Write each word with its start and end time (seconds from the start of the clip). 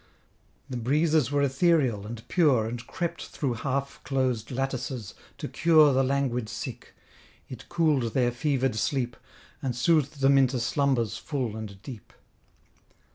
The 0.67 0.77
breezes 0.77 1.29
were 1.31 1.43
ethereal, 1.43 2.07
and 2.07 2.27
pure, 2.27 2.65
And 2.65 2.87
crept 2.87 3.27
through 3.27 3.53
half 3.53 4.01
closed 4.03 4.49
lattices 4.49 5.13
to 5.37 5.47
cure 5.47 5.93
The 5.93 6.01
languid 6.01 6.49
sick; 6.49 6.95
it 7.47 7.65
cool'd 7.69 8.15
their 8.15 8.31
fever'd 8.31 8.73
sleep, 8.75 9.15
And 9.61 9.75
soothed 9.75 10.19
them 10.21 10.39
into 10.39 10.59
slumbers 10.59 11.17
full 11.17 11.55
and 11.55 11.79
deep. 11.83 12.13